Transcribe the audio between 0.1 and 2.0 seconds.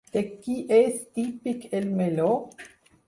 De qui és típic el